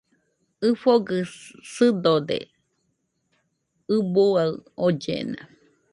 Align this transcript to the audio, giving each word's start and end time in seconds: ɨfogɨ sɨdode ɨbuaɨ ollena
ɨfogɨ 0.69 1.17
sɨdode 1.73 2.37
ɨbuaɨ 3.95 4.47
ollena 4.85 5.41